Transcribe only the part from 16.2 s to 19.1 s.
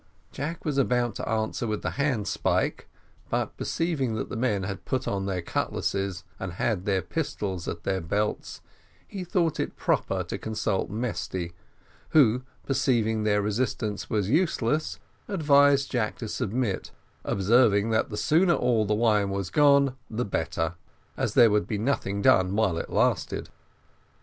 submit, observing, that the sooner all the